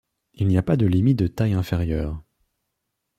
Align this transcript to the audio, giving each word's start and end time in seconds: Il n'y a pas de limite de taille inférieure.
Il 0.33 0.47
n'y 0.47 0.57
a 0.57 0.63
pas 0.63 0.77
de 0.77 0.87
limite 0.87 1.19
de 1.19 1.27
taille 1.27 1.53
inférieure. 1.53 2.23